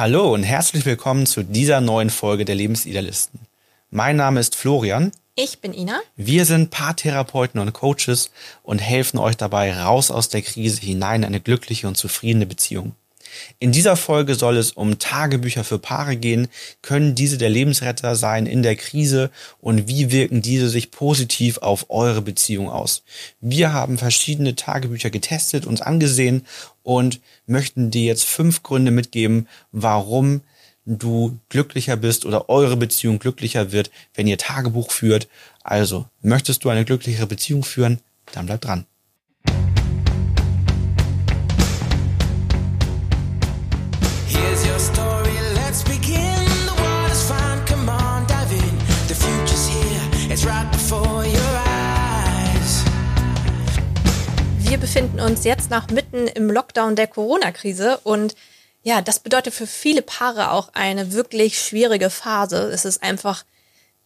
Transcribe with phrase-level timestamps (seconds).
[0.00, 3.38] Hallo und herzlich willkommen zu dieser neuen Folge der Lebensidealisten.
[3.90, 5.12] Mein Name ist Florian.
[5.34, 6.00] Ich bin Ina.
[6.16, 8.30] Wir sind Paartherapeuten und Coaches
[8.62, 12.94] und helfen euch dabei raus aus der Krise hinein in eine glückliche und zufriedene Beziehung.
[13.58, 16.48] In dieser Folge soll es um Tagebücher für Paare gehen.
[16.82, 19.30] Können diese der Lebensretter sein in der Krise
[19.60, 23.02] und wie wirken diese sich positiv auf eure Beziehung aus?
[23.40, 26.46] Wir haben verschiedene Tagebücher getestet, uns angesehen
[26.82, 30.42] und möchten dir jetzt fünf Gründe mitgeben, warum
[30.86, 35.28] du glücklicher bist oder eure Beziehung glücklicher wird, wenn ihr Tagebuch führt.
[35.62, 38.00] Also, möchtest du eine glücklichere Beziehung führen?
[38.32, 38.86] Dann bleib dran.
[54.80, 58.34] Befinden uns jetzt noch mitten im Lockdown der Corona-Krise und
[58.82, 62.70] ja, das bedeutet für viele Paare auch eine wirklich schwierige Phase.
[62.72, 63.44] Es ist einfach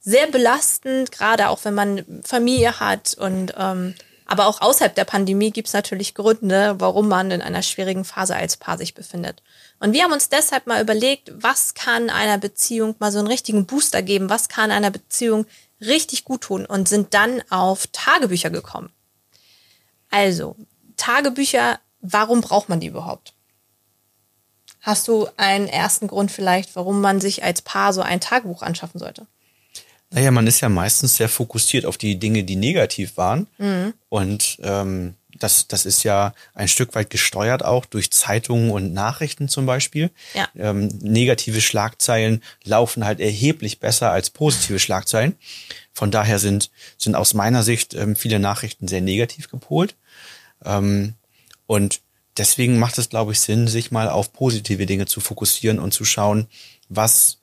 [0.01, 3.95] sehr belastend, gerade auch wenn man Familie hat und ähm,
[4.27, 8.35] aber auch außerhalb der Pandemie gibt es natürlich Gründe, warum man in einer schwierigen Phase
[8.35, 9.43] als Paar sich befindet.
[9.79, 13.67] Und wir haben uns deshalb mal überlegt, was kann einer Beziehung mal so einen richtigen
[13.67, 15.47] Booster geben, was kann einer Beziehung
[15.81, 18.91] richtig gut tun und sind dann auf Tagebücher gekommen.
[20.15, 20.55] Also,
[20.97, 23.34] Tagebücher, warum braucht man die überhaupt?
[24.81, 29.01] Hast du einen ersten Grund vielleicht, warum man sich als Paar so ein Tagebuch anschaffen
[29.01, 29.27] sollte?
[30.11, 33.48] Naja, man ist ja meistens sehr fokussiert auf die Dinge, die negativ waren.
[33.59, 33.95] Mhm.
[34.11, 39.48] Und ähm, das, das ist ja ein Stück weit gesteuert auch durch Zeitungen und Nachrichten
[39.48, 40.11] zum Beispiel.
[40.34, 40.48] Ja.
[40.56, 45.36] Ähm, negative Schlagzeilen laufen halt erheblich besser als positive Schlagzeilen.
[45.92, 49.97] Von daher sind, sind aus meiner Sicht ähm, viele Nachrichten sehr negativ gepolt.
[50.65, 51.15] Ähm,
[51.67, 52.01] und
[52.37, 56.05] deswegen macht es, glaube ich, Sinn, sich mal auf positive Dinge zu fokussieren und zu
[56.05, 56.47] schauen,
[56.89, 57.39] was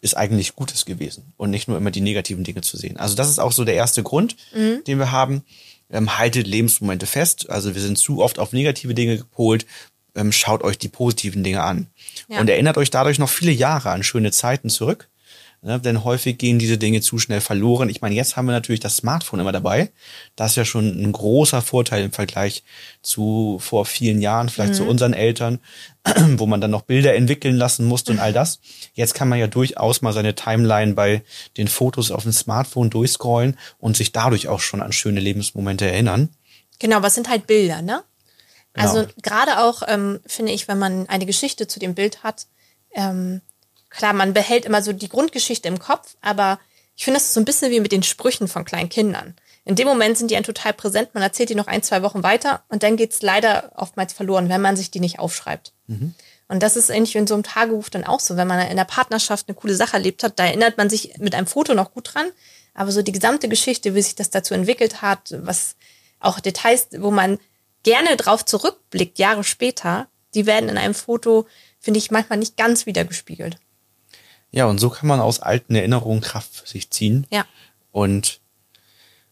[0.00, 2.98] ist eigentlich Gutes gewesen und nicht nur immer die negativen Dinge zu sehen.
[2.98, 4.82] Also das ist auch so der erste Grund, mhm.
[4.86, 5.44] den wir haben.
[5.90, 7.50] Ähm, haltet Lebensmomente fest.
[7.50, 9.66] Also wir sind zu oft auf negative Dinge gepolt.
[10.14, 11.88] Ähm, schaut euch die positiven Dinge an.
[12.28, 12.40] Ja.
[12.40, 15.08] Und erinnert euch dadurch noch viele Jahre an schöne Zeiten zurück.
[15.64, 15.80] Ne?
[15.80, 17.88] Denn häufig gehen diese Dinge zu schnell verloren.
[17.88, 19.90] Ich meine, jetzt haben wir natürlich das Smartphone immer dabei.
[20.36, 22.64] Das ist ja schon ein großer Vorteil im Vergleich
[23.00, 24.76] zu vor vielen Jahren, vielleicht mhm.
[24.76, 25.60] zu unseren Eltern,
[26.36, 28.60] wo man dann noch Bilder entwickeln lassen musste und all das.
[28.92, 31.22] Jetzt kann man ja durchaus mal seine Timeline bei
[31.56, 36.28] den Fotos auf dem Smartphone durchscrollen und sich dadurch auch schon an schöne Lebensmomente erinnern.
[36.78, 38.02] Genau, was sind halt Bilder, ne?
[38.74, 39.12] Also genau.
[39.22, 42.48] gerade auch ähm, finde ich, wenn man eine Geschichte zu dem Bild hat,
[42.94, 43.40] ähm,
[43.96, 46.58] klar, man behält immer so die Grundgeschichte im Kopf, aber
[46.96, 49.34] ich finde, das ist so ein bisschen wie mit den Sprüchen von kleinen Kindern.
[49.64, 52.22] In dem Moment sind die ein total präsent, man erzählt die noch ein, zwei Wochen
[52.22, 55.72] weiter und dann geht's leider oftmals verloren, wenn man sich die nicht aufschreibt.
[55.86, 56.14] Mhm.
[56.48, 58.36] Und das ist eigentlich in so einem Tagebuch dann auch so.
[58.36, 61.34] Wenn man in der Partnerschaft eine coole Sache erlebt hat, da erinnert man sich mit
[61.34, 62.26] einem Foto noch gut dran.
[62.74, 65.76] Aber so die gesamte Geschichte, wie sich das dazu entwickelt hat, was
[66.20, 67.38] auch Details, wo man
[67.82, 71.46] gerne drauf zurückblickt, Jahre später, die werden in einem Foto,
[71.80, 73.56] finde ich, manchmal nicht ganz wiedergespiegelt.
[74.54, 77.26] Ja, und so kann man aus alten Erinnerungen Kraft für sich ziehen.
[77.30, 77.44] Ja.
[77.90, 78.38] Und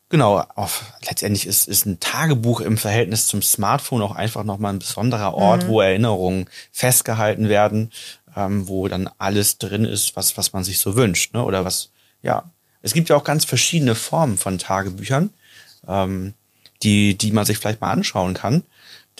[0.08, 4.80] genau, auf, letztendlich ist, ist ein Tagebuch im Verhältnis zum Smartphone auch einfach nochmal ein
[4.80, 5.68] besonderer Ort, mhm.
[5.68, 7.92] wo Erinnerungen festgehalten werden,
[8.36, 11.34] ähm, wo dann alles drin ist, was, was man sich so wünscht.
[11.34, 11.44] Ne?
[11.44, 11.90] Oder was,
[12.22, 12.50] ja.
[12.82, 15.30] Es gibt ja auch ganz verschiedene Formen von Tagebüchern,
[15.86, 16.34] ähm,
[16.82, 18.64] die, die man sich vielleicht mal anschauen kann.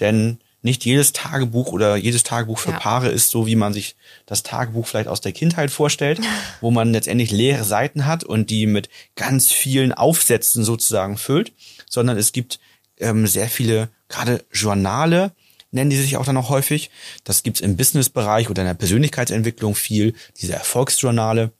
[0.01, 2.79] Denn nicht jedes Tagebuch oder jedes Tagebuch für ja.
[2.79, 6.19] Paare ist so, wie man sich das Tagebuch vielleicht aus der Kindheit vorstellt,
[6.61, 11.51] wo man letztendlich leere Seiten hat und die mit ganz vielen Aufsätzen sozusagen füllt,
[11.89, 12.59] sondern es gibt
[12.99, 15.33] ähm, sehr viele, gerade Journale,
[15.71, 16.89] nennen die sich auch dann auch häufig.
[17.23, 21.51] Das gibt's im Businessbereich oder in der Persönlichkeitsentwicklung viel, diese Erfolgsjournale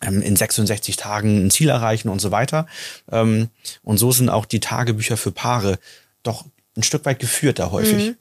[0.00, 2.66] ähm, in 66 Tagen ein Ziel erreichen und so weiter.
[3.10, 3.48] Ähm,
[3.82, 5.78] und so sind auch die Tagebücher für Paare
[6.22, 6.44] doch
[6.76, 8.08] ein Stück weit geführter häufig.
[8.10, 8.16] Mhm.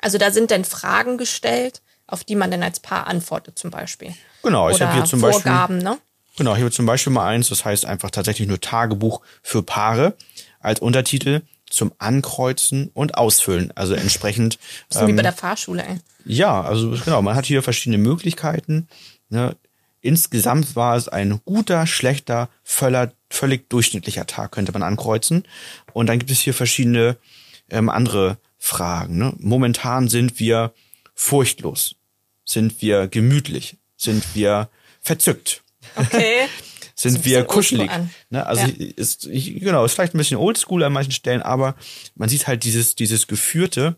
[0.00, 4.14] Also da sind dann Fragen gestellt, auf die man dann als Paar antwortet zum Beispiel.
[4.42, 5.90] Genau, ich habe hier zum Vorgaben, Beispiel.
[5.90, 5.98] Ne?
[6.36, 10.16] Genau, hier zum Beispiel mal eins, das heißt einfach tatsächlich nur Tagebuch für Paare
[10.60, 13.72] als Untertitel zum Ankreuzen und Ausfüllen.
[13.74, 14.58] Also entsprechend.
[14.88, 15.98] So ähm, wie bei der Fahrschule, ey.
[16.24, 18.88] Ja, also genau, man hat hier verschiedene Möglichkeiten.
[19.28, 19.56] Ne?
[20.00, 25.44] Insgesamt war es ein guter, schlechter, völler, völlig durchschnittlicher Tag, könnte man ankreuzen.
[25.92, 27.16] Und dann gibt es hier verschiedene
[27.68, 29.18] ähm, andere Fragen.
[29.18, 29.32] Ne?
[29.38, 30.72] Momentan sind wir
[31.14, 31.94] furchtlos,
[32.44, 34.68] sind wir gemütlich, sind wir
[35.00, 35.62] verzückt.
[35.96, 36.48] Okay.
[36.94, 37.90] sind wir kuschelig.
[38.30, 38.44] Ne?
[38.44, 38.86] Also ja.
[38.96, 41.76] ist genau, ist vielleicht ein bisschen oldschool an manchen Stellen, aber
[42.16, 43.96] man sieht halt dieses dieses geführte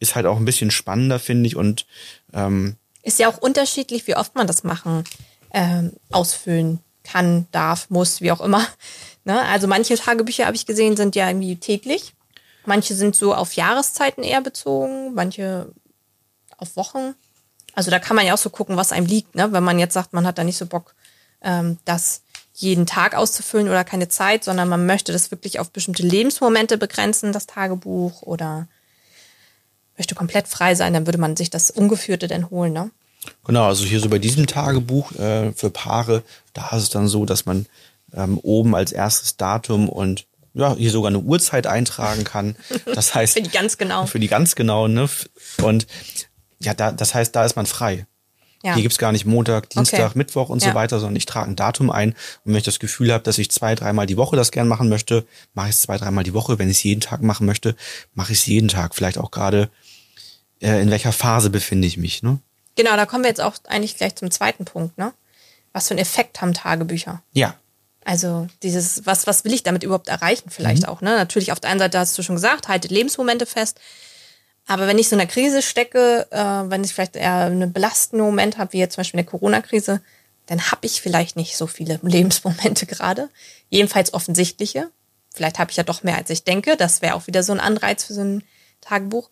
[0.00, 1.86] ist halt auch ein bisschen spannender finde ich und
[2.32, 5.04] ähm, Ist ja auch unterschiedlich, wie oft man das machen,
[5.52, 8.66] ähm, ausfüllen kann, darf, muss, wie auch immer.
[9.24, 9.42] Ne?
[9.42, 12.14] Also manche Tagebücher habe ich gesehen, sind ja irgendwie täglich.
[12.68, 15.72] Manche sind so auf Jahreszeiten eher bezogen, manche
[16.58, 17.14] auf Wochen.
[17.72, 19.34] Also da kann man ja auch so gucken, was einem liegt.
[19.34, 19.52] Ne?
[19.52, 20.94] Wenn man jetzt sagt, man hat da nicht so Bock,
[21.40, 22.20] ähm, das
[22.52, 27.32] jeden Tag auszufüllen oder keine Zeit, sondern man möchte das wirklich auf bestimmte Lebensmomente begrenzen,
[27.32, 28.68] das Tagebuch oder
[29.96, 32.74] möchte komplett frei sein, dann würde man sich das Ungeführte denn holen.
[32.74, 32.90] Ne?
[33.44, 36.22] Genau, also hier so bei diesem Tagebuch äh, für Paare,
[36.52, 37.64] da ist es dann so, dass man
[38.12, 40.26] ähm, oben als erstes Datum und
[40.58, 42.56] ja, hier sogar eine Uhrzeit eintragen kann.
[42.84, 43.34] Das heißt.
[43.34, 44.06] für die ganz genau.
[44.06, 45.08] Für die ganz genau, ne?
[45.62, 45.86] Und
[46.58, 48.06] ja, da, das heißt, da ist man frei.
[48.64, 48.74] Ja.
[48.74, 50.18] Hier gibt's gar nicht Montag, Dienstag, okay.
[50.18, 50.70] Mittwoch und ja.
[50.70, 52.10] so weiter, sondern ich trage ein Datum ein.
[52.10, 54.88] Und wenn ich das Gefühl habe, dass ich zwei, dreimal die Woche das gern machen
[54.88, 55.24] möchte,
[55.54, 56.58] mache ich es zwei, dreimal die Woche.
[56.58, 57.76] Wenn ich es jeden Tag machen möchte,
[58.14, 58.96] mache ich es jeden Tag.
[58.96, 59.70] Vielleicht auch gerade,
[60.60, 62.24] äh, in welcher Phase befinde ich mich.
[62.24, 62.40] Ne?
[62.74, 64.98] Genau, da kommen wir jetzt auch eigentlich gleich zum zweiten Punkt.
[64.98, 65.12] Ne?
[65.72, 67.22] Was für einen Effekt haben Tagebücher?
[67.32, 67.54] Ja.
[68.04, 70.88] Also dieses, was, was will ich damit überhaupt erreichen vielleicht mhm.
[70.88, 71.00] auch?
[71.00, 71.10] Ne?
[71.16, 73.80] Natürlich auf der einen Seite hast du schon gesagt, haltet Lebensmomente fest.
[74.66, 78.26] Aber wenn ich so in einer Krise stecke, äh, wenn ich vielleicht eher einen belastenden
[78.26, 80.02] Moment habe, wie jetzt zum Beispiel in der Corona-Krise,
[80.46, 83.30] dann habe ich vielleicht nicht so viele Lebensmomente gerade.
[83.70, 84.90] Jedenfalls offensichtliche.
[85.34, 86.76] Vielleicht habe ich ja doch mehr, als ich denke.
[86.76, 88.44] Das wäre auch wieder so ein Anreiz für so ein
[88.80, 89.30] Tagebuch.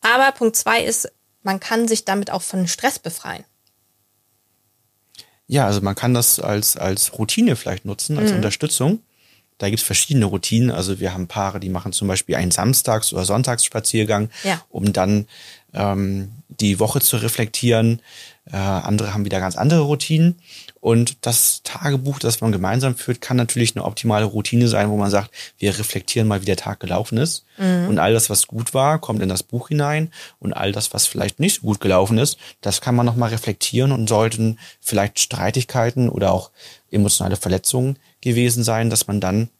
[0.00, 1.10] Aber Punkt zwei ist,
[1.42, 3.44] man kann sich damit auch von Stress befreien.
[5.48, 8.36] Ja, also man kann das als, als Routine vielleicht nutzen, als mhm.
[8.36, 9.00] Unterstützung.
[9.56, 10.70] Da gibt's verschiedene Routinen.
[10.70, 14.62] Also wir haben Paare, die machen zum Beispiel einen Samstags- oder Sonntagsspaziergang, ja.
[14.68, 15.26] um dann
[15.74, 18.00] ähm, die Woche zu reflektieren.
[18.50, 20.36] Äh, andere haben wieder ganz andere Routinen.
[20.80, 25.10] Und das Tagebuch, das man gemeinsam führt, kann natürlich eine optimale Routine sein, wo man
[25.10, 27.44] sagt, wir reflektieren mal, wie der Tag gelaufen ist.
[27.58, 27.88] Mhm.
[27.88, 30.10] Und all das, was gut war, kommt in das Buch hinein.
[30.38, 33.92] Und all das, was vielleicht nicht so gut gelaufen ist, das kann man nochmal reflektieren
[33.92, 36.50] und sollten vielleicht Streitigkeiten oder auch
[36.90, 39.50] emotionale Verletzungen gewesen sein, dass man dann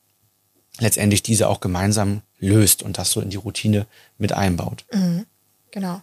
[0.79, 4.85] letztendlich diese auch gemeinsam löst und das so in die Routine mit einbaut.
[4.93, 5.27] Mhm.
[5.71, 6.03] Genau.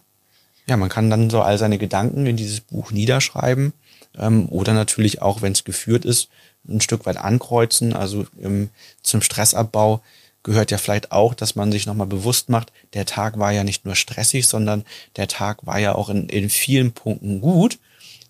[0.68, 3.72] Ja, man kann dann so all seine Gedanken in dieses Buch niederschreiben
[4.18, 6.28] ähm, oder natürlich auch, wenn es geführt ist,
[6.68, 7.92] ein Stück weit ankreuzen.
[7.92, 8.70] Also ähm,
[9.02, 10.02] zum Stressabbau
[10.42, 13.84] gehört ja vielleicht auch, dass man sich nochmal bewusst macht, der Tag war ja nicht
[13.84, 14.84] nur stressig, sondern
[15.16, 17.78] der Tag war ja auch in, in vielen Punkten gut,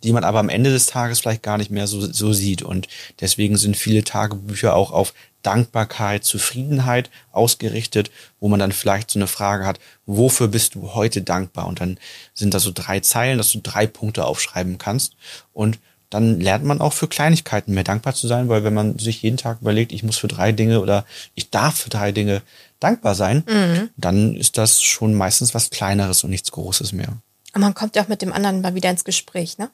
[0.02, 2.62] die man aber am Ende des Tages vielleicht gar nicht mehr so, so sieht.
[2.62, 2.88] Und
[3.20, 5.12] deswegen sind viele Tagebücher auch auf
[5.46, 8.10] Dankbarkeit, Zufriedenheit ausgerichtet,
[8.40, 11.68] wo man dann vielleicht so eine Frage hat, wofür bist du heute dankbar?
[11.68, 11.98] Und dann
[12.34, 15.14] sind da so drei Zeilen, dass du drei Punkte aufschreiben kannst.
[15.52, 15.78] Und
[16.10, 19.36] dann lernt man auch für Kleinigkeiten mehr dankbar zu sein, weil wenn man sich jeden
[19.36, 21.04] Tag überlegt, ich muss für drei Dinge oder
[21.34, 22.42] ich darf für drei Dinge
[22.80, 23.90] dankbar sein, mhm.
[23.96, 27.18] dann ist das schon meistens was Kleineres und nichts Großes mehr.
[27.54, 29.70] Und man kommt ja auch mit dem anderen mal wieder ins Gespräch, ne?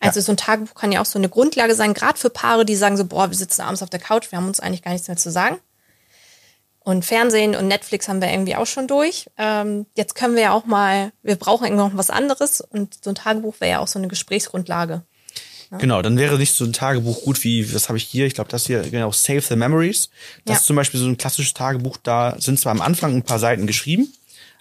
[0.00, 0.24] Also ja.
[0.24, 2.96] so ein Tagebuch kann ja auch so eine Grundlage sein, gerade für Paare, die sagen
[2.96, 5.16] so, boah, wir sitzen abends auf der Couch, wir haben uns eigentlich gar nichts mehr
[5.16, 5.58] zu sagen.
[6.80, 9.26] Und Fernsehen und Netflix haben wir irgendwie auch schon durch.
[9.36, 13.10] Ähm, jetzt können wir ja auch mal, wir brauchen irgendwie noch was anderes und so
[13.10, 15.02] ein Tagebuch wäre ja auch so eine Gesprächsgrundlage.
[15.70, 15.76] Ja.
[15.76, 18.24] Genau, dann wäre nicht so ein Tagebuch gut wie, was habe ich hier?
[18.24, 20.08] Ich glaube, das hier, genau, Save the Memories.
[20.46, 20.58] Das ja.
[20.60, 23.66] ist zum Beispiel so ein klassisches Tagebuch, da sind zwar am Anfang ein paar Seiten
[23.66, 24.10] geschrieben,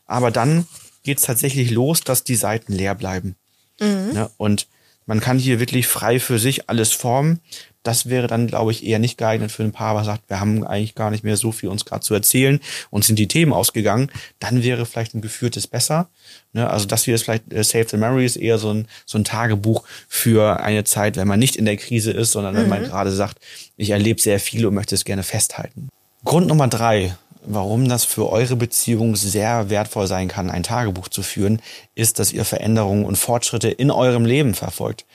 [0.05, 0.67] aber dann
[1.03, 3.37] geht es tatsächlich los, dass die Seiten leer bleiben.
[3.79, 4.11] Mhm.
[4.13, 4.67] Ja, und
[5.07, 7.39] man kann hier wirklich frei für sich alles formen.
[7.81, 10.67] Das wäre dann, glaube ich, eher nicht geeignet für ein Paar, was sagt, wir haben
[10.67, 12.59] eigentlich gar nicht mehr so viel uns gerade zu erzählen
[12.89, 14.11] und sind die Themen ausgegangen.
[14.39, 16.09] Dann wäre vielleicht ein geführtes besser.
[16.51, 16.69] Ne?
[16.69, 19.85] Also das hier ist vielleicht äh, Save the Memories eher so ein, so ein Tagebuch
[20.09, 22.59] für eine Zeit, wenn man nicht in der Krise ist, sondern mhm.
[22.59, 22.87] wenn man mhm.
[22.87, 23.39] gerade sagt,
[23.77, 25.87] ich erlebe sehr viel und möchte es gerne festhalten.
[26.25, 27.15] Grund Nummer drei,
[27.47, 31.61] warum das für eure Beziehung sehr wertvoll sein kann, ein Tagebuch zu führen,
[31.95, 35.05] ist, dass ihr Veränderungen und Fortschritte in eurem Leben verfolgt.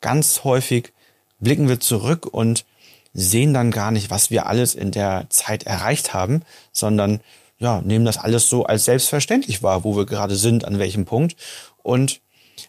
[0.00, 0.92] Ganz häufig
[1.38, 2.64] blicken wir zurück und
[3.12, 6.42] sehen dann gar nicht, was wir alles in der Zeit erreicht haben,
[6.72, 7.20] sondern
[7.58, 11.36] ja, nehmen das alles so als selbstverständlich wahr, wo wir gerade sind, an welchem Punkt.
[11.82, 12.20] Und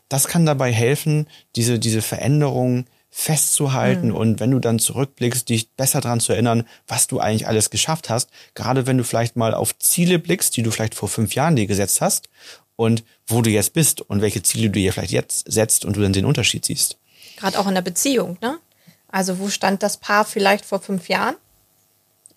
[0.10, 2.86] das kann dabei helfen, diese, diese Veränderungen
[3.20, 4.16] festzuhalten mhm.
[4.16, 8.12] und wenn du dann zurückblickst, dich besser daran zu erinnern, was du eigentlich alles geschafft
[8.12, 8.30] hast.
[8.54, 11.66] Gerade wenn du vielleicht mal auf Ziele blickst, die du vielleicht vor fünf Jahren dir
[11.66, 12.30] gesetzt hast
[12.76, 16.02] und wo du jetzt bist und welche Ziele du dir vielleicht jetzt setzt und du
[16.02, 16.98] dann den Unterschied siehst.
[17.38, 18.60] Gerade auch in der Beziehung, ne?
[19.08, 21.36] Also wo stand das Paar vielleicht vor fünf Jahren?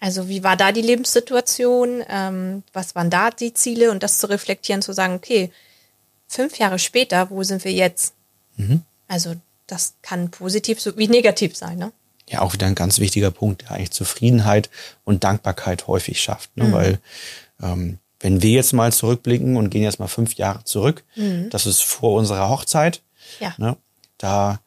[0.00, 2.02] Also wie war da die Lebenssituation?
[2.08, 3.90] Ähm, was waren da die Ziele?
[3.90, 5.52] Und das zu reflektieren, zu sagen, okay,
[6.26, 8.14] fünf Jahre später, wo sind wir jetzt?
[8.56, 8.80] Mhm.
[9.08, 9.34] Also
[9.70, 11.78] das kann positiv sowie negativ sein.
[11.78, 11.92] Ne?
[12.28, 14.70] Ja, auch wieder ein ganz wichtiger Punkt, der eigentlich Zufriedenheit
[15.04, 16.56] und Dankbarkeit häufig schafft.
[16.56, 16.64] Ne?
[16.64, 16.72] Mhm.
[16.72, 16.98] Weil
[17.62, 21.48] ähm, wenn wir jetzt mal zurückblicken und gehen jetzt mal fünf Jahre zurück, mhm.
[21.50, 23.02] das ist vor unserer Hochzeit,
[23.38, 23.54] Ja.
[23.58, 23.76] Ne?
[24.18, 24.60] Da,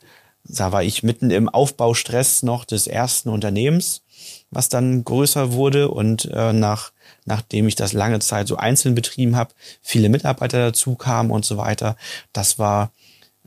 [0.45, 4.01] da war ich mitten im Aufbaustress noch des ersten Unternehmens,
[4.49, 6.91] was dann größer wurde und äh, nach
[7.25, 11.57] nachdem ich das lange Zeit so einzeln betrieben habe, viele Mitarbeiter dazu kamen und so
[11.57, 11.95] weiter.
[12.33, 12.91] Das war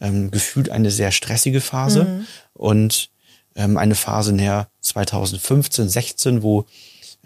[0.00, 2.26] ähm, gefühlt eine sehr stressige Phase mhm.
[2.52, 3.10] und
[3.54, 6.66] ähm, eine Phase näher 2015, 16, wo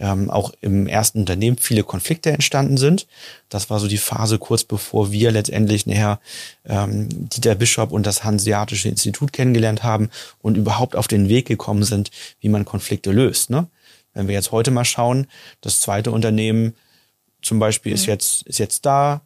[0.01, 3.07] ähm, auch im ersten Unternehmen viele Konflikte entstanden sind.
[3.51, 6.21] Das war so die Phase kurz bevor wir letztendlich nachher
[6.65, 10.09] ähm, Dieter Bischof und das Hanseatische Institut kennengelernt haben
[10.41, 12.11] und überhaupt auf den Weg gekommen sind,
[12.41, 13.51] wie man Konflikte löst.
[13.51, 13.69] Ne?
[14.15, 15.27] Wenn wir jetzt heute mal schauen,
[15.61, 16.75] das zweite Unternehmen
[17.43, 17.97] zum Beispiel mhm.
[17.97, 19.21] ist jetzt, ist jetzt da,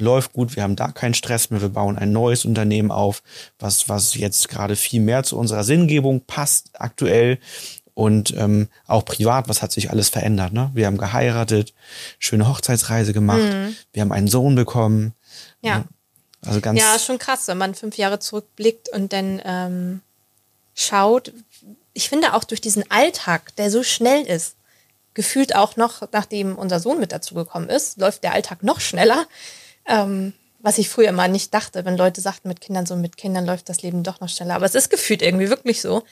[0.00, 3.22] läuft gut, wir haben da keinen Stress mehr, wir bauen ein neues Unternehmen auf,
[3.58, 7.38] was, was jetzt gerade viel mehr zu unserer Sinngebung passt aktuell.
[7.94, 10.52] Und ähm, auch privat, was hat sich alles verändert?
[10.52, 10.70] Ne?
[10.72, 11.74] Wir haben geheiratet,
[12.18, 13.76] schöne Hochzeitsreise gemacht, mhm.
[13.92, 15.12] wir haben einen Sohn bekommen.
[15.60, 15.80] Ja.
[15.80, 15.84] Ne?
[16.46, 16.80] Also ganz.
[16.80, 20.00] Ja, schon krass, wenn man fünf Jahre zurückblickt und dann ähm,
[20.74, 21.32] schaut.
[21.92, 24.56] Ich finde auch durch diesen Alltag, der so schnell ist,
[25.14, 29.26] gefühlt auch noch, nachdem unser Sohn mit dazu gekommen ist, läuft der Alltag noch schneller.
[29.86, 33.46] Ähm, was ich früher mal nicht dachte, wenn Leute sagten, mit Kindern so, mit Kindern
[33.46, 34.54] läuft das Leben doch noch schneller.
[34.54, 36.02] Aber es ist gefühlt irgendwie wirklich so.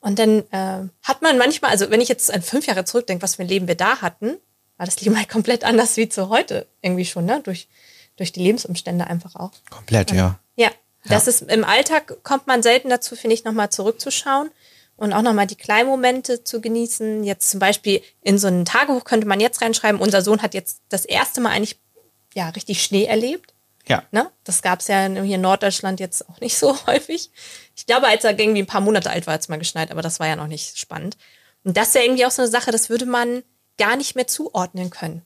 [0.00, 3.36] Und dann äh, hat man manchmal, also wenn ich jetzt an fünf Jahre zurückdenke, was
[3.36, 4.36] für ein Leben wir da hatten,
[4.76, 7.40] war das Leben halt komplett anders wie zu heute irgendwie schon, ne?
[7.42, 7.68] Durch,
[8.16, 9.52] durch die Lebensumstände einfach auch.
[9.70, 10.38] Komplett, ja.
[10.56, 10.70] Ja,
[11.08, 14.50] das ist im Alltag kommt man selten dazu, finde ich, nochmal zurückzuschauen
[14.96, 17.22] und auch nochmal die kleinen Momente zu genießen.
[17.24, 20.80] Jetzt zum Beispiel in so ein Tagebuch könnte man jetzt reinschreiben, unser Sohn hat jetzt
[20.88, 21.78] das erste Mal eigentlich
[22.36, 23.54] ja, richtig Schnee erlebt.
[23.88, 24.02] Ja.
[24.10, 24.30] Ne?
[24.44, 27.30] Das gab es ja hier in Norddeutschland jetzt auch nicht so häufig.
[27.74, 30.02] Ich glaube, als er irgendwie ein paar Monate alt war, hat es mal geschneit, aber
[30.02, 31.16] das war ja noch nicht spannend.
[31.64, 33.42] Und das ist ja irgendwie auch so eine Sache, das würde man
[33.78, 35.22] gar nicht mehr zuordnen können.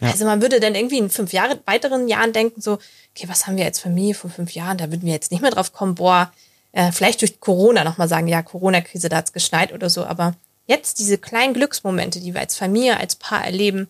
[0.00, 0.10] Ja.
[0.10, 2.74] Also man würde dann irgendwie in fünf Jahre, weiteren Jahren denken, so,
[3.14, 4.78] okay, was haben wir jetzt Familie vor fünf Jahren?
[4.78, 6.32] Da würden wir jetzt nicht mehr drauf kommen, boah,
[6.72, 10.04] äh, vielleicht durch Corona nochmal sagen, ja, Corona-Krise, da hat es geschneit oder so.
[10.04, 10.34] Aber
[10.66, 13.88] jetzt diese kleinen Glücksmomente, die wir als Familie, als Paar erleben,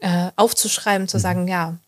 [0.00, 1.22] äh, aufzuschreiben, zu mhm.
[1.22, 1.78] sagen, ja,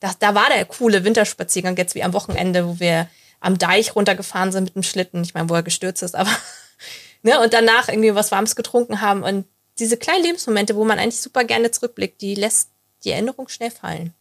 [0.00, 3.08] da, da war der coole Winterspaziergang jetzt wie am Wochenende, wo wir
[3.40, 5.22] am Deich runtergefahren sind mit dem Schlitten.
[5.22, 6.30] Ich meine, wo er gestürzt ist, aber
[7.22, 9.22] ne, und danach irgendwie was Warmes getrunken haben.
[9.22, 9.46] Und
[9.78, 12.70] diese kleinen Lebensmomente, wo man eigentlich super gerne zurückblickt, die lässt
[13.04, 14.12] die Erinnerung schnell fallen.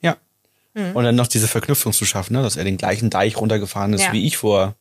[0.00, 0.16] Ja.
[0.74, 0.92] Mhm.
[0.94, 4.02] Und dann noch diese Verknüpfung zu schaffen, ne, dass er den gleichen Deich runtergefahren ist
[4.02, 4.12] ja.
[4.12, 4.74] wie ich vor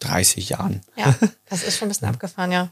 [0.00, 0.82] 30 Jahren.
[0.96, 1.14] Ja,
[1.46, 2.70] das ist schon ein bisschen abgefahren, ja.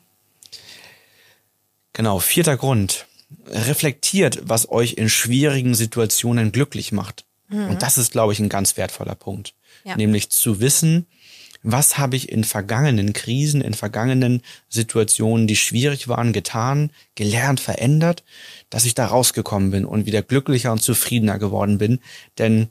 [1.92, 3.06] Genau, vierter Grund
[3.46, 7.24] reflektiert, was euch in schwierigen Situationen glücklich macht.
[7.48, 7.70] Mhm.
[7.70, 9.54] Und das ist, glaube ich, ein ganz wertvoller Punkt.
[9.84, 9.96] Ja.
[9.96, 11.06] Nämlich zu wissen,
[11.62, 18.24] was habe ich in vergangenen Krisen, in vergangenen Situationen, die schwierig waren, getan, gelernt, verändert,
[18.70, 22.00] dass ich da rausgekommen bin und wieder glücklicher und zufriedener geworden bin.
[22.38, 22.68] Denn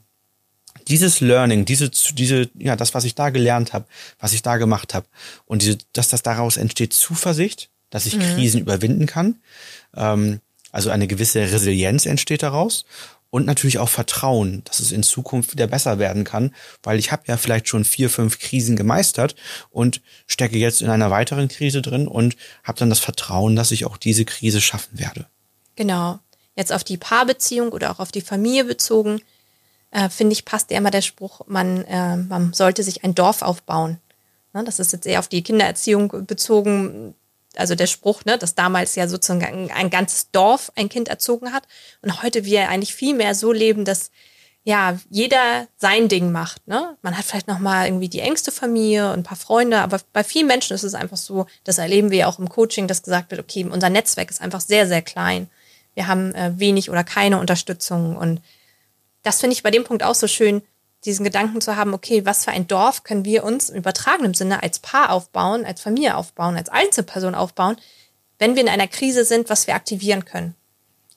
[0.88, 3.86] dieses Learning, diese, diese, ja, das, was ich da gelernt habe,
[4.18, 5.06] was ich da gemacht habe,
[5.46, 8.22] und diese, dass das daraus entsteht Zuversicht, dass ich mhm.
[8.22, 9.36] Krisen überwinden kann,
[9.94, 10.40] ähm,
[10.72, 12.84] also eine gewisse Resilienz entsteht daraus
[13.30, 17.22] und natürlich auch Vertrauen, dass es in Zukunft wieder besser werden kann, weil ich habe
[17.26, 19.36] ja vielleicht schon vier, fünf Krisen gemeistert
[19.70, 23.86] und stecke jetzt in einer weiteren Krise drin und habe dann das Vertrauen, dass ich
[23.86, 25.26] auch diese Krise schaffen werde.
[25.76, 26.18] Genau.
[26.56, 29.22] Jetzt auf die Paarbeziehung oder auch auf die Familie bezogen,
[29.92, 33.42] äh, finde ich, passt ja immer der Spruch, man, äh, man sollte sich ein Dorf
[33.42, 33.98] aufbauen.
[34.52, 37.14] Ne, das ist jetzt eher auf die Kindererziehung bezogen
[37.56, 41.64] also der Spruch, ne, dass damals ja sozusagen ein ganzes Dorf ein Kind erzogen hat
[42.02, 44.10] und heute wir eigentlich viel mehr so leben, dass
[44.62, 46.68] ja jeder sein Ding macht.
[46.68, 46.96] Ne?
[47.02, 50.22] Man hat vielleicht noch mal irgendwie die engste Familie und ein paar Freunde, aber bei
[50.22, 53.30] vielen Menschen ist es einfach so, das erleben wir ja auch im Coaching, dass gesagt
[53.30, 55.48] wird, okay, unser Netzwerk ist einfach sehr sehr klein.
[55.94, 58.40] Wir haben äh, wenig oder keine Unterstützung und
[59.22, 60.62] das finde ich bei dem Punkt auch so schön,
[61.04, 64.62] diesen Gedanken zu haben, okay, was für ein Dorf können wir uns im übertragenen Sinne
[64.62, 67.76] als Paar aufbauen, als Familie aufbauen, als Einzelperson aufbauen,
[68.38, 70.54] wenn wir in einer Krise sind, was wir aktivieren können.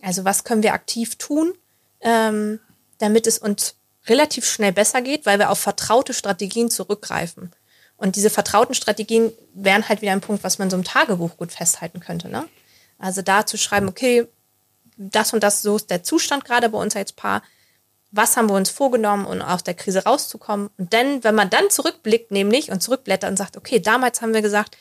[0.01, 1.53] Also was können wir aktiv tun,
[2.01, 2.59] ähm,
[2.97, 3.75] damit es uns
[4.07, 7.51] relativ schnell besser geht, weil wir auf vertraute Strategien zurückgreifen.
[7.95, 11.51] Und diese vertrauten Strategien wären halt wieder ein Punkt, was man so im Tagebuch gut
[11.51, 12.27] festhalten könnte.
[12.27, 12.45] Ne?
[12.97, 14.27] Also da zu schreiben, okay,
[14.97, 17.43] das und das, so ist der Zustand gerade bei uns als Paar
[18.13, 20.69] was haben wir uns vorgenommen, um aus der Krise rauszukommen.
[20.77, 24.43] Und dann, wenn man dann zurückblickt, nämlich und zurückblättert und sagt, okay, damals haben wir
[24.43, 24.77] gesagt,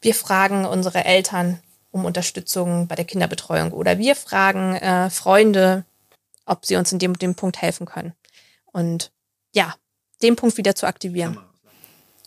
[0.00, 1.58] wir fragen unsere Eltern
[1.90, 5.84] um Unterstützung bei der Kinderbetreuung oder wir fragen äh, Freunde,
[6.46, 8.14] ob sie uns in dem, dem Punkt helfen können.
[8.66, 9.10] Und
[9.52, 9.74] ja,
[10.22, 11.38] den Punkt wieder zu aktivieren.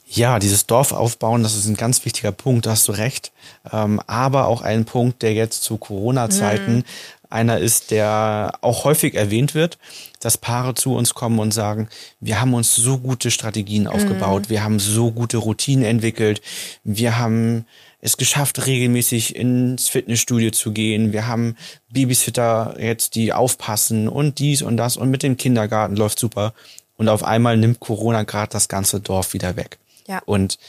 [0.07, 3.31] Ja, dieses Dorf aufbauen, das ist ein ganz wichtiger Punkt, da hast du recht.
[3.71, 6.83] Ähm, aber auch ein Punkt, der jetzt zu Corona-Zeiten mhm.
[7.29, 9.77] Einer ist, der auch häufig erwähnt wird,
[10.19, 11.89] dass Paare zu uns kommen und sagen,
[12.19, 14.49] wir haben uns so gute Strategien aufgebaut, mhm.
[14.49, 16.41] wir haben so gute Routinen entwickelt,
[16.83, 17.65] wir haben
[18.05, 21.11] es geschafft, regelmäßig ins Fitnessstudio zu gehen.
[21.11, 21.55] Wir haben
[21.91, 26.53] Babysitter jetzt, die aufpassen und dies und das und mit dem Kindergarten läuft super.
[26.97, 29.79] Und auf einmal nimmt Corona gerade das ganze Dorf wieder weg.
[30.07, 30.21] Ja.
[30.25, 30.59] Und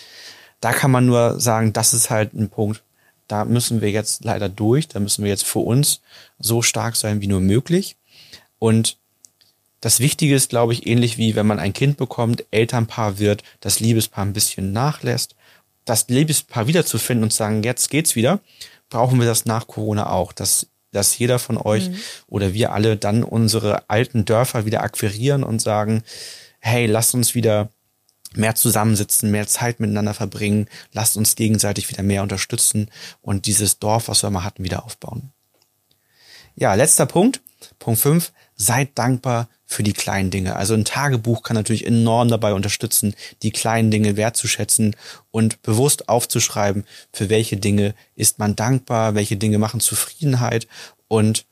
[0.61, 2.83] da kann man nur sagen, das ist halt ein Punkt,
[3.29, 6.01] da müssen wir jetzt leider durch, da müssen wir jetzt für uns
[6.39, 7.97] so stark sein wie nur möglich.
[8.59, 8.99] Und
[9.81, 13.81] das Wichtige ist, glaube ich, ähnlich wie wenn man ein Kind bekommt, Elternpaar wird, das
[13.81, 15.37] Liebespaar ein bisschen nachlässt,
[15.85, 18.41] das Liebespaar wiederzufinden und zu sagen, jetzt geht's wieder,
[18.89, 21.97] brauchen wir das nach Corona auch, dass, dass jeder von euch mhm.
[22.27, 26.03] oder wir alle dann unsere alten Dörfer wieder akquirieren und sagen,
[26.59, 27.69] hey, lasst uns wieder
[28.37, 32.91] mehr zusammensitzen, mehr Zeit miteinander verbringen, lasst uns gegenseitig wieder mehr unterstützen
[33.23, 35.33] und dieses Dorf, was wir mal hatten, wieder aufbauen.
[36.55, 37.41] Ja, letzter Punkt,
[37.79, 40.57] Punkt 5, seid dankbar für die kleinen Dinge.
[40.57, 44.97] Also ein Tagebuch kann natürlich enorm dabei unterstützen, die kleinen Dinge wertzuschätzen
[45.31, 50.67] und bewusst aufzuschreiben, für welche Dinge ist man dankbar, welche Dinge machen Zufriedenheit
[51.09, 51.45] und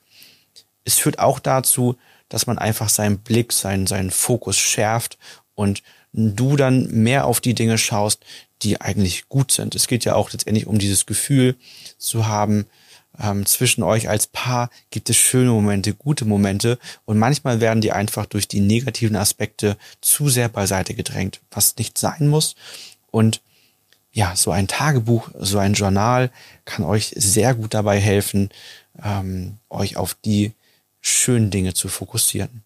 [0.85, 1.97] es führt auch dazu,
[2.29, 5.19] dass man einfach seinen Blick, seinen, seinen Fokus schärft
[5.55, 5.83] und
[6.15, 8.25] du dann mehr auf die Dinge schaust,
[8.63, 9.75] die eigentlich gut sind.
[9.75, 11.57] Es geht ja auch letztendlich um dieses Gefühl
[11.99, 12.67] zu haben,
[13.19, 17.93] ähm, zwischen euch als Paar gibt es schöne Momente, gute Momente und manchmal werden die
[17.93, 22.57] einfach durch die negativen Aspekte zu sehr beiseite gedrängt, was nicht sein muss.
[23.11, 23.41] Und
[24.13, 26.31] ja, so ein Tagebuch, so ein Journal
[26.65, 28.51] kann euch sehr gut dabei helfen,
[29.03, 30.53] ähm, euch auf die
[31.01, 32.65] schönen Dinge zu fokussieren.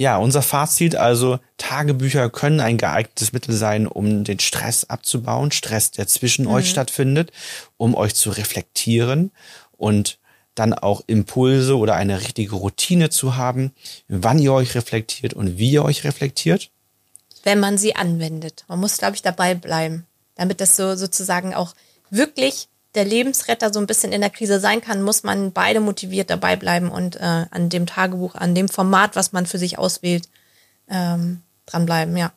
[0.00, 5.90] Ja, unser Fazit also, Tagebücher können ein geeignetes Mittel sein, um den Stress abzubauen, Stress,
[5.90, 6.52] der zwischen mhm.
[6.52, 7.32] euch stattfindet,
[7.76, 9.30] um euch zu reflektieren
[9.72, 10.18] und
[10.54, 13.72] dann auch Impulse oder eine richtige Routine zu haben,
[14.08, 16.70] wann ihr euch reflektiert und wie ihr euch reflektiert.
[17.42, 18.64] Wenn man sie anwendet.
[18.68, 21.74] Man muss, glaube ich, dabei bleiben, damit das so sozusagen auch
[22.08, 26.30] wirklich der Lebensretter so ein bisschen in der Krise sein kann, muss man beide motiviert
[26.30, 30.28] dabei bleiben und äh, an dem Tagebuch, an dem Format, was man für sich auswählt,
[30.88, 32.32] ähm, dranbleiben, ja.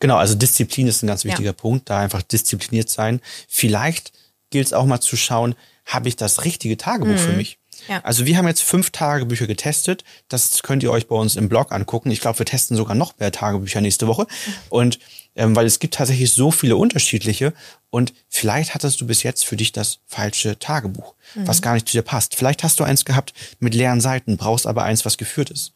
[0.00, 1.52] Genau, also Disziplin ist ein ganz wichtiger ja.
[1.52, 3.20] Punkt, da einfach diszipliniert sein.
[3.48, 4.12] Vielleicht
[4.50, 5.54] gilt es auch mal zu schauen,
[5.86, 7.18] habe ich das richtige Tagebuch mhm.
[7.18, 7.58] für mich?
[7.88, 8.00] Ja.
[8.02, 10.04] Also wir haben jetzt fünf Tagebücher getestet.
[10.28, 12.10] Das könnt ihr euch bei uns im Blog angucken.
[12.10, 14.26] Ich glaube, wir testen sogar noch mehr Tagebücher nächste Woche.
[14.68, 14.98] Und
[15.36, 17.52] ähm, weil es gibt tatsächlich so viele unterschiedliche
[17.90, 21.46] und vielleicht hattest du bis jetzt für dich das falsche Tagebuch, mhm.
[21.46, 22.34] was gar nicht zu dir passt.
[22.34, 25.72] Vielleicht hast du eins gehabt mit leeren Seiten, brauchst aber eins, was geführt ist.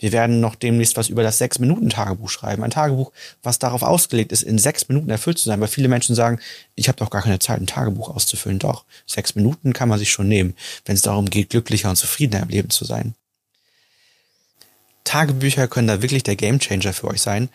[0.00, 2.64] Wir werden noch demnächst was über das Sechs-Minuten-Tagebuch schreiben.
[2.64, 5.60] Ein Tagebuch, was darauf ausgelegt ist, in sechs Minuten erfüllt zu sein.
[5.60, 6.40] Weil viele Menschen sagen,
[6.74, 8.58] ich habe doch gar keine Zeit, ein Tagebuch auszufüllen.
[8.58, 10.54] Doch, sechs Minuten kann man sich schon nehmen,
[10.86, 13.14] wenn es darum geht, glücklicher und zufriedener im Leben zu sein.
[15.04, 17.50] Tagebücher können da wirklich der Gamechanger für euch sein.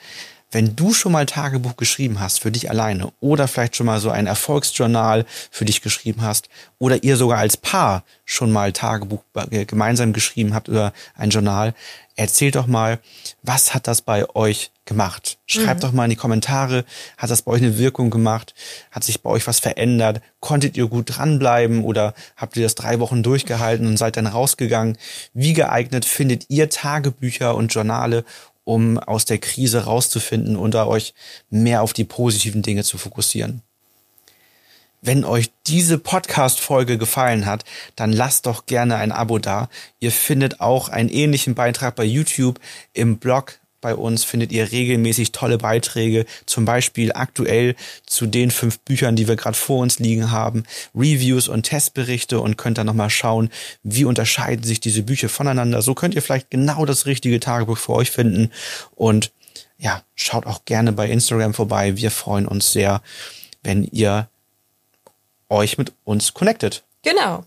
[0.51, 4.09] Wenn du schon mal Tagebuch geschrieben hast für dich alleine oder vielleicht schon mal so
[4.09, 10.13] ein Erfolgsjournal für dich geschrieben hast oder ihr sogar als Paar schon mal Tagebuch gemeinsam
[10.13, 11.73] geschrieben habt oder ein Journal,
[12.15, 12.99] erzählt doch mal,
[13.43, 15.37] was hat das bei euch gemacht?
[15.45, 15.87] Schreibt mhm.
[15.87, 16.85] doch mal in die Kommentare,
[17.17, 18.53] hat das bei euch eine Wirkung gemacht?
[18.91, 20.21] Hat sich bei euch was verändert?
[20.39, 24.97] Konntet ihr gut dranbleiben oder habt ihr das drei Wochen durchgehalten und seid dann rausgegangen?
[25.33, 28.23] Wie geeignet findet ihr Tagebücher und Journale,
[28.65, 31.13] um aus der Krise rauszufinden und da euch
[31.49, 33.61] mehr auf die positiven Dinge zu fokussieren?
[35.01, 37.63] Wenn euch diese Podcast-Folge gefallen hat,
[37.95, 39.69] dann lasst doch gerne ein Abo da.
[39.99, 42.59] Ihr findet auch einen ähnlichen Beitrag bei YouTube.
[42.93, 47.75] Im Blog bei uns findet ihr regelmäßig tolle Beiträge, zum Beispiel aktuell
[48.07, 50.63] zu den fünf Büchern, die wir gerade vor uns liegen haben,
[50.95, 53.51] Reviews und Testberichte und könnt dann nochmal schauen,
[53.83, 55.83] wie unterscheiden sich diese Bücher voneinander.
[55.83, 58.49] So könnt ihr vielleicht genau das richtige Tagebuch für euch finden
[58.95, 59.31] und
[59.77, 61.95] ja, schaut auch gerne bei Instagram vorbei.
[61.95, 63.03] Wir freuen uns sehr,
[63.61, 64.27] wenn ihr
[65.47, 66.83] euch mit uns connectet.
[67.03, 67.45] Genau.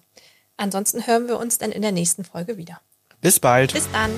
[0.57, 2.81] Ansonsten hören wir uns dann in der nächsten Folge wieder.
[3.21, 3.73] Bis bald.
[3.73, 4.13] Bis dann.